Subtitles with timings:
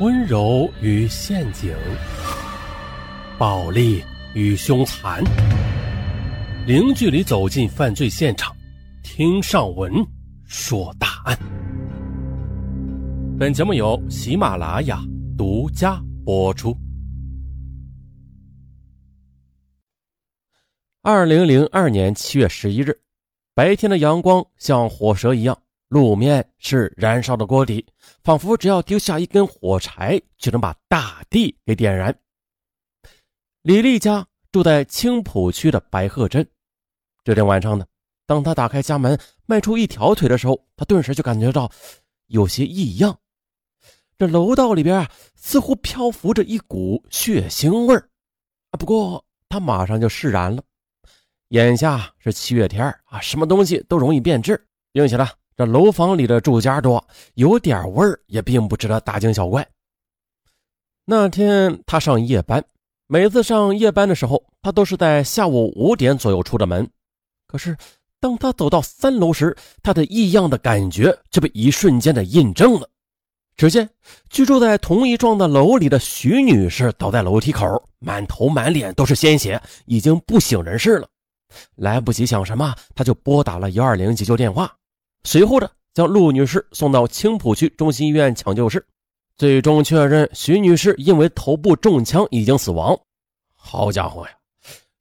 [0.00, 1.76] 温柔与陷阱，
[3.36, 4.02] 暴力
[4.32, 5.22] 与凶残，
[6.66, 8.56] 零距离走进犯罪现场，
[9.02, 9.92] 听上文
[10.46, 11.38] 说大案。
[13.38, 15.04] 本节目由喜马拉雅
[15.36, 16.74] 独家播出。
[21.02, 22.98] 二零零二年七月十一日，
[23.52, 25.58] 白天的阳光像火蛇一样。
[25.90, 27.84] 路面是燃烧的锅底，
[28.22, 32.16] 仿佛只要丢下一根火柴，就能把大地给点燃。
[33.62, 36.48] 李丽家住在青浦区的白鹤镇。
[37.24, 37.84] 这天晚上呢，
[38.24, 41.68] 当他打开家门迈出一条腿的时候，他顿时就感觉到
[42.28, 43.18] 有些异样。
[44.16, 48.08] 这楼道里边啊，似乎漂浮着一股血腥味儿。
[48.78, 50.62] 不过他马上就释然了，
[51.48, 55.28] 眼下是七月天啊，什么东西都容易变质，并且呢。
[55.60, 59.68] 这楼房里的住家多，有点味儿也并不值得大惊小怪。
[61.04, 62.64] 那天他上夜班，
[63.06, 66.88] 每次上夜班的时候，他都是在下午五点左右出的门。
[67.46, 67.76] 可是
[68.20, 72.88] 当他走到三楼时，他的异样的感觉就被一瞬间的印证了。
[73.54, 73.86] 只见
[74.30, 77.66] 居住在同一幢的楼里的徐女士倒在楼梯口，
[77.98, 81.06] 满头满脸都是鲜血，已经不省人事了。
[81.74, 84.74] 来不及想什么，他就拨打了幺二零急救电话。
[85.24, 88.84] 随后的将陆女士送到青浦区中心医院抢救室，
[89.36, 92.98] 最终确认徐女士因为头部中枪已经死亡。
[93.54, 94.32] 好家伙呀，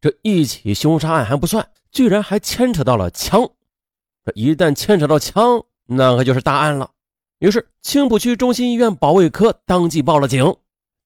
[0.00, 3.48] 这一起凶杀案还不算，居然还牵扯到了枪。
[4.24, 6.90] 这一旦牵扯到枪，那可就是大案了。
[7.38, 10.56] 于是青浦区中心医院保卫科当即报了警。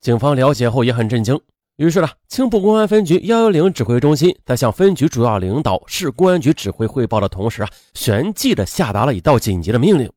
[0.00, 1.38] 警方了解后也很震惊。
[1.76, 10.12] 于是呢，青浦公安分局幺幺零指挥中心在向分局主要领导、市公安局指挥汇报的同时啊，旋即的下达了一道紧急的命令：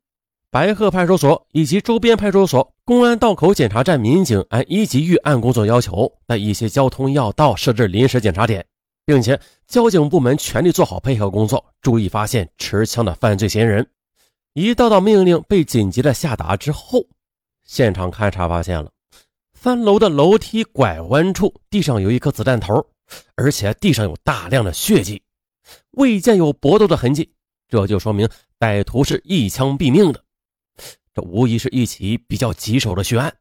[0.52, 8.66] 白鹤派出所以及周边派出所、公安道口检查站民警按一级预案工作要求，在一些交通要道设置临时检查点，
[9.06, 13.88] 并且交警部门全力做好配合工作，注意发现持枪的犯罪嫌疑人。
[14.54, 17.06] 一道道命令被紧急的下达之后，
[17.64, 18.92] 现场勘查发现了。
[19.64, 22.86] 三楼的楼梯拐弯处，地上有一颗子弹头，
[23.36, 25.22] 而且地上有大量的血迹，
[25.92, 27.32] 未见有搏斗的痕迹，
[27.70, 28.28] 这就说明
[28.60, 30.22] 歹徒是一枪毙命的。
[31.14, 33.34] 这无疑是一起比较棘手的血案。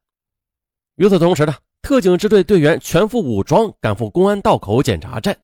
[0.94, 5.36] 与此同时呢，特警支队队员全副武装赶赴公安道口检查站，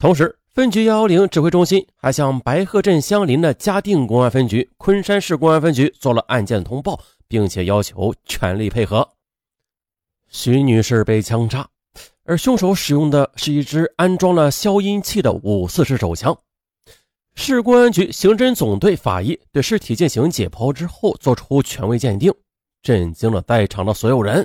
[0.00, 9.08] 同时分局幺幺零指挥中心还向白鹤镇相邻的嘉定公安分局、昆山市公安分局做了案件通报，并且要求全力配合。
[10.34, 11.64] 徐女士被枪杀，
[12.24, 16.36] 而凶手使用的是一支安装了消音器的五四式手枪。
[17.36, 22.34] 市公安局刑侦总队法医对尸体进行解剖之后，做出权威鉴定，
[22.82, 24.44] 震惊了在场的所有人。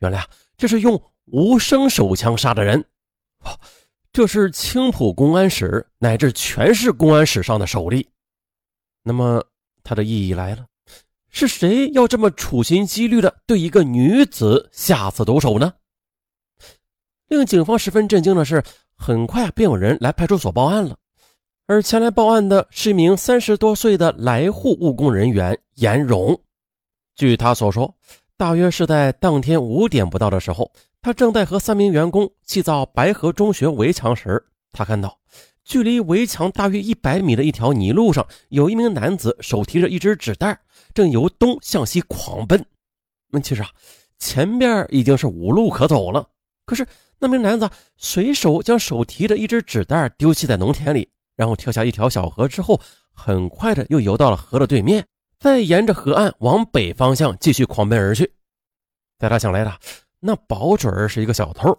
[0.00, 0.28] 原来啊，
[0.58, 2.84] 这是用无声手枪杀的人。
[4.12, 8.06] 这是青浦公安史乃至全市公安史上的首例。
[9.02, 9.42] 那么，
[9.82, 10.66] 它的意义来了。
[11.32, 15.72] 是谁要这么处心积虑的对一个女子下此毒手呢？
[17.28, 18.62] 令警方十分震惊的是，
[18.94, 20.96] 很快便有人来派出所报案了。
[21.66, 26.38] 而前来报案的是一名三十多岁的来沪务工人员严荣。
[27.14, 27.94] 据他所说，
[28.36, 30.70] 大约是在当天五点不到的时候，
[31.00, 35.18] 他正在和三名员工砌造白河中学围墙时，他看到
[35.64, 40.60] 距离围墙大约一百米的一条泥路上，有一名男子手提着一只纸袋。
[40.94, 42.66] 正由东向西狂奔，
[43.30, 43.70] 那其实啊，
[44.18, 46.28] 前边已经是无路可走了。
[46.66, 46.86] 可是
[47.18, 52.78] 那名男子随手将手提着一只纸袋丢弃在农田里，然后跳下一条小河之后，
[53.14, 55.06] 很快的又游到了河的对面，
[55.38, 58.34] 再沿着河岸往北方向继续狂奔而去。
[59.18, 59.72] 在他想来的，
[60.20, 61.74] 那保准是一个小偷，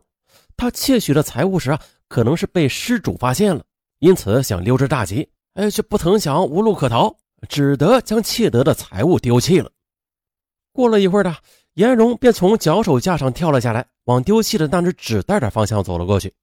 [0.57, 3.63] 他窃取的财物时啊，可能是被失主发现了，
[4.03, 7.15] 因此想溜之大吉，哎，却不曾想无路可逃。
[7.47, 9.71] 只得将窃得的财物丢弃了。
[10.73, 11.33] 过了一会儿的，
[11.75, 16.33] 颜荣便从脚手架上跳了下来，往丢弃的那只纸袋的方向走了过去。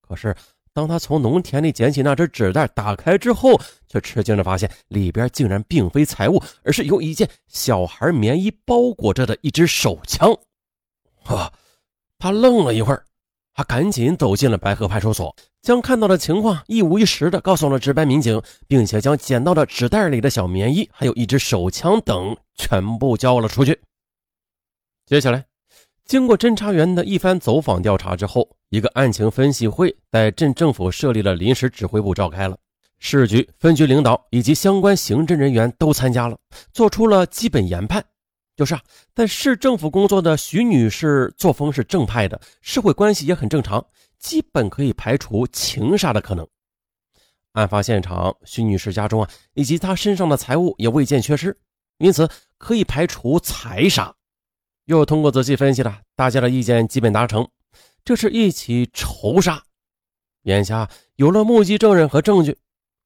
[0.00, 0.32] 可是，
[0.72, 10.32] 当他从农田里捡起那只纸袋，打开之后，却吃惊的发现里边竟然并非财物，而是由一件小孩棉衣包裹着的一支手枪。
[11.24, 11.52] 啊！
[12.16, 13.04] 他愣了一会儿。
[13.58, 23.76] 他赶紧走进了白河派出所，将看到的情况一五一十的告诉了值班民警，并且将捡到的纸袋里的小棉衣，还有一支手枪等全部交了出去。
[25.06, 25.44] 接下来，
[26.04, 32.56] 经过侦查员的一番走访调查之后，一个案情分析会在镇政府设立了临时指挥部召开了，
[33.00, 36.38] 市局分局领导以及相关刑侦人员都参加了，
[36.72, 38.04] 做出了基本研判。
[38.58, 38.82] 就是啊，
[39.14, 43.86] 在市政府工作的徐女士作风是正派的，社会关系也很正常，
[44.18, 46.44] 基本可以排除情杀的可能。
[47.52, 51.56] 案发现场，徐女士家中啊，以及她身上的财物也未见缺失，
[51.98, 52.28] 因此
[52.58, 54.12] 可以排除财杀。
[54.86, 57.48] 又通过仔细分析了，大家的意见基本达成，
[58.04, 59.62] 这是一起仇杀。
[60.42, 62.58] 眼下有了目击证人和证据，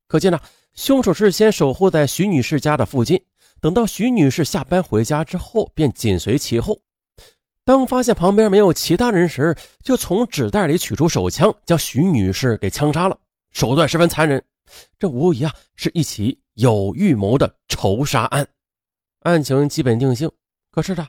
[0.08, 0.40] 可见呢，
[0.72, 3.22] 凶手是先守护在徐女士家的附近。
[3.62, 6.80] 等到徐女士下班回家之后，便紧随其后。
[7.64, 13.16] 当发现旁边没有其他人时，就从纸袋里取出手枪，将徐女士给枪杀了。
[13.52, 14.42] 手段十分残忍，
[14.98, 18.44] 这无疑啊是一起有预谋的仇杀案。
[19.20, 20.28] 案情基本定性。
[20.72, 21.06] 可是呢，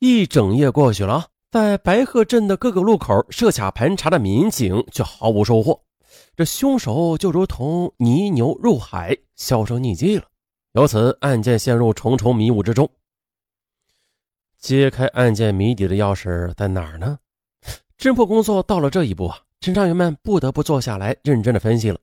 [0.00, 5.80] 一整夜过去了，在白鹤镇的各个路口设卡盘查的民警却毫无收获。
[6.34, 10.24] 这凶手就如同泥牛入海，销声匿迹了。
[10.72, 12.90] 由此，案件陷入重重迷雾之中。
[14.56, 17.18] 揭开案件谜底的钥匙在哪儿呢？
[17.98, 21.98] 侦破工作到了这一步啊，侦查员们不得不坐下来认真的分析了。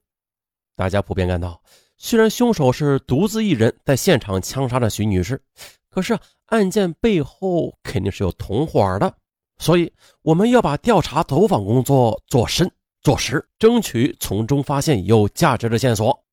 [0.76, 1.60] 大家普遍感到，
[1.98, 5.42] 虽然凶手是独自一人在现场枪杀了徐女士，
[5.90, 9.12] 可是案件背后肯定是有同伙的，
[9.58, 12.72] 所以我们要把调查走访工作做深
[13.02, 16.24] 做实，争取从中发现有价值的线索。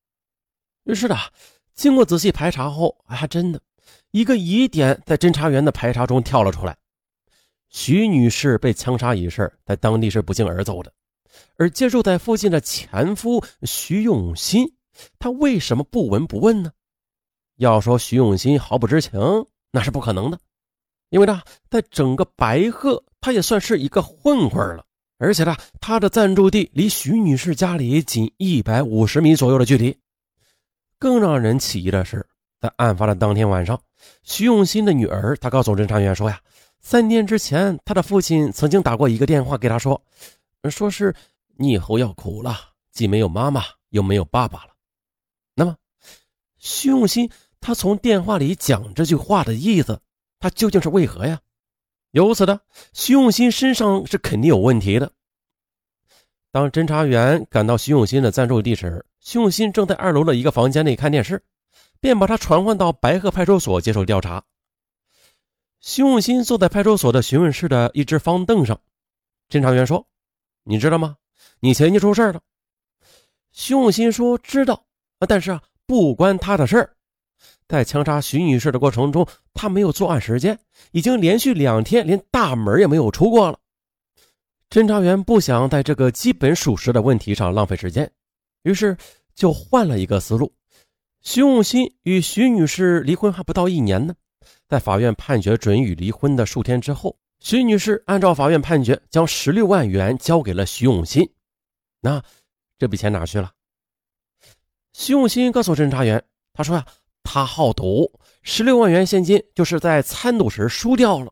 [0.83, 1.15] 于是呢。
[1.77, 3.61] 经过仔细排查后，还真的
[4.09, 6.75] 一个疑点在侦查员的排查中跳了出来：
[7.69, 10.91] 徐女士被枪杀一事在当地是不胫而走的，
[11.55, 14.67] 而接住在附近的前夫徐永新，
[15.19, 16.71] 他为什么不闻不问呢？
[17.57, 19.19] 要说徐永新毫不知情，
[19.71, 20.39] 那是不可能的，
[21.09, 24.83] 因为呢，在整个白鹤，他也算是一个混混了，
[25.19, 29.95] 而且呢，他的暂住地离徐女士家里仅一百五十米左右的距离。
[30.99, 32.25] 更让人起疑的是，
[32.59, 33.79] 在案发的当天晚上，
[34.23, 36.39] 徐永新的女儿，她告诉侦查员说呀，
[36.79, 40.01] 三天之前，他的父亲曾经打过一个电话给他说，
[40.69, 41.13] 说是
[41.55, 42.55] 你以后要苦了，
[42.91, 44.71] 既没有妈妈，又没有爸爸了。
[45.53, 45.75] 那么，
[46.57, 47.29] 徐永新
[47.59, 49.99] 他从电话里讲这句话的意思，
[50.39, 51.39] 他究竟是为何呀？
[52.11, 52.59] 由此的，
[52.93, 55.11] 徐永新身上是肯定有问题的。
[56.57, 61.39] 当侦查员赶到徐永新的暂住地时，徐永新正在二楼的一个房间内看电视，
[61.99, 64.43] 便把他传唤到白鹤派出所接受调查。
[65.81, 68.81] 徐永新坐在派出所的询问室的一只方凳上，
[69.47, 70.07] 侦查员说
[70.65, 71.17] ：“你知道吗？
[71.59, 72.41] 你前妻出事了。”
[73.53, 74.83] 徐永新说：“知道，
[75.27, 76.89] 但是啊，不关他的事儿。
[77.67, 80.57] 在枪杀徐女士的过程中，他没有作案时间，
[80.89, 83.59] 已经连续两天连大门也没有出过了。”
[84.69, 88.11] 侦查员不想在这个基本属实的问题上浪费时间，
[88.63, 88.97] 于是。
[89.37, 90.51] 就换了一个思路。
[91.21, 94.15] 徐永新与徐女士离婚还不到一年呢，
[94.67, 101.29] 在法院判决准予离婚的数天之后，徐女士按照法院判决，将十六万元交给了徐永新。
[102.01, 102.19] 那
[102.79, 103.51] 这笔钱哪去了？
[104.93, 106.83] 徐永新告诉侦查员：“他说呀，
[107.21, 108.11] 他好赌，
[108.41, 111.31] 十六万元现金就是在参赌时输掉了。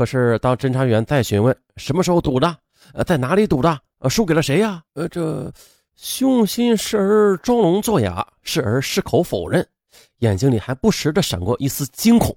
[0.00, 2.56] 可是当侦查员再询问什么时候赌的，
[2.94, 4.82] 呃，在哪里赌的，呃，输给了谁呀？
[4.94, 5.52] 呃，这。”
[5.94, 9.68] 徐永新时而装聋作哑，时而矢口否认，
[10.20, 12.34] 眼睛里还不时的闪过一丝惊恐，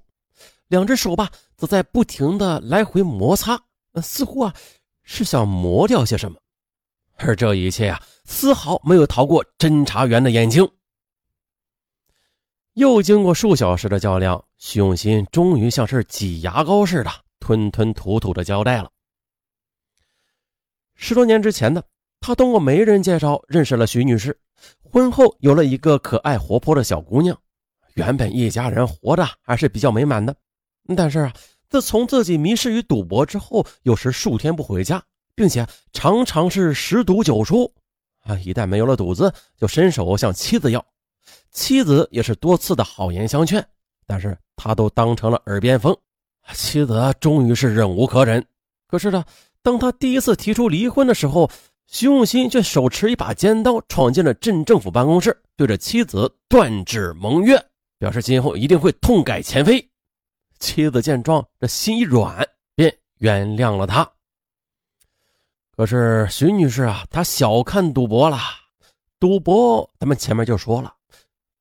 [0.68, 3.58] 两只手吧则在不停的来回摩擦，
[4.02, 4.54] 似乎啊
[5.04, 6.38] 是想磨掉些什么。
[7.16, 10.70] 而这一切啊丝毫没有逃过侦查员的眼睛。
[12.74, 17.10] 又经过数小时的较量，徐永新终于像是挤牙膏似的
[17.44, 18.90] 吞吞吐吐的交代了：
[20.96, 21.84] 十多年之前的。
[22.22, 24.40] 他通过媒人介绍认识了徐女士，
[24.82, 27.38] 婚后有了一个可爱活泼的小姑娘。
[27.96, 30.34] 原本一家人活的还是比较美满的，
[30.96, 31.34] 但是啊，
[31.70, 35.04] 自从自己迷失于赌博之后，有时数天不回家，
[35.36, 37.70] 并且常常是十赌九输。
[38.22, 40.86] 啊，一旦没有了赌资，就伸手向妻子要，
[41.52, 43.68] 妻子也是多次的好言相劝，
[44.08, 45.94] 但是他都当成了耳边风。
[46.54, 48.46] 妻子终于是忍无可忍，
[48.88, 49.24] 可是呢，
[49.62, 51.50] 当他第一次提出离婚的时候。
[51.86, 57.62] 徐永新却手持一把尖刀闯进了镇政府办公室，对着妻子断指盟约，
[58.00, 59.86] 表示今后一定会痛改前非。
[60.58, 64.10] 妻子见状，这心一软，便原谅了他。
[65.76, 68.40] 可是徐女士啊，她小看赌博了。
[69.20, 70.96] 赌博，咱们前面就说了，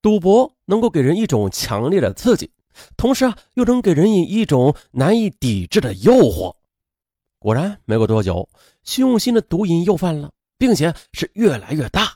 [0.00, 2.50] 赌博能够给人一种强烈的刺激，
[2.96, 6.54] 同时啊，又能给人以一种难以抵制的诱惑。
[7.38, 8.48] 果然，没过多久，
[8.84, 12.12] 徐永新的毒瘾又犯了，并且是越来越大。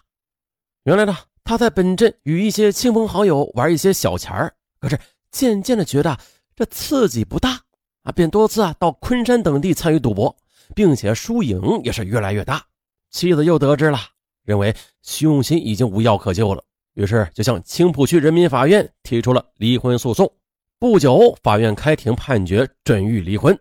[0.85, 4.99] 原来呢，他在本镇与一些亲朋好友玩一些小钱儿，可是
[5.33, 6.17] 渐渐的觉得
[6.55, 7.61] 这刺激不大
[8.03, 10.37] 啊，便多次啊到昆山等地参与赌博，
[10.77, 12.65] 并且输赢也是越来越大。
[13.11, 13.99] 妻子又得知了，
[14.45, 14.73] 认为
[15.03, 16.63] 徐永新已经无药可救了，
[16.95, 20.33] 于是就向青浦区人民法院提出了离婚诉讼。
[20.79, 23.59] 不久，法院开庭判决准予离婚。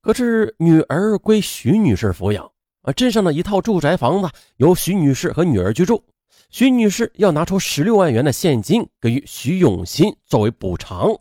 [0.00, 6.02] 可是女儿归徐女士抚养啊，镇上的一套住宅房子由徐女士和女儿居住。
[6.48, 11.14] 徐女士要拿出十六万元的现金给予徐永新作为补偿，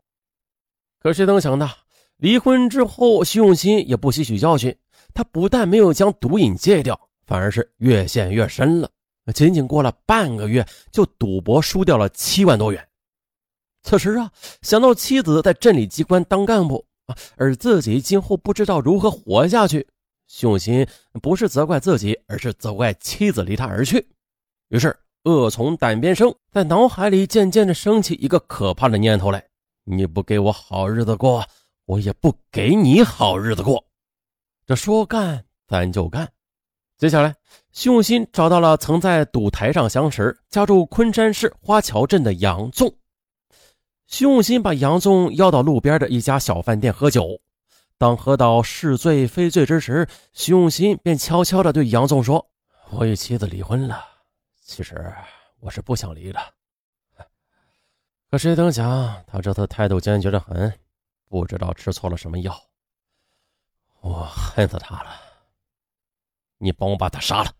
[1.01, 1.69] 可谁能想到，
[2.15, 4.73] 离婚之后，徐永新也不吸取教训，
[5.13, 8.89] 他不但没有将毒瘾戒掉，反而是越陷越深了。
[9.35, 12.88] 仅仅过了半个月，就赌博输掉了七万多元。
[13.83, 14.31] 此时啊，
[14.61, 19.87] 想到妻子在镇里机关当干部啊，而自己今后不知道如何活下去，
[20.27, 20.87] 徐永新
[21.21, 24.07] 不是责怪自己，而是责怪妻子离他而去。
[24.69, 24.95] 于是。
[25.25, 29.45] 恶从胆边生，在脑海里渐渐的升起一个可怕的念头来：
[29.83, 31.45] 你不给我好日子过，
[31.85, 33.83] 我也不给你好日子过。
[34.65, 36.27] 这说干咱就干。
[36.97, 37.35] 接下来，
[37.73, 42.89] 徐永新找到了曾在赌台上相识、家住昆山市花桥镇的杨纵。
[44.09, 47.39] 徐永新把杨纵邀到路边的一家小饭店喝酒。
[47.95, 52.49] 当喝到是醉非醉之时，徐永新便悄悄地对杨纵说
[52.89, 54.03] ：“我与妻子离婚了。”
[54.65, 55.13] 其实
[55.59, 56.39] 我是不想离的，
[58.31, 60.73] 可谁曾想他这次态度坚决的很，
[61.27, 62.59] 不知道吃错了什么药。
[64.01, 65.11] 我恨死他了！
[66.57, 67.51] 你帮我把他杀了。